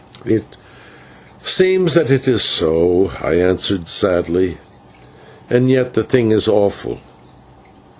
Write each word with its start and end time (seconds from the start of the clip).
"It 0.25 0.57
seems 1.43 1.93
that 1.93 2.09
it 2.09 2.27
is 2.27 2.41
so," 2.41 3.11
I 3.21 3.33
answered 3.35 3.87
sadly, 3.87 4.57
"and 5.47 5.69
yet 5.69 5.93
the 5.93 6.03
thing 6.03 6.31
is 6.31 6.47
awful." 6.47 6.97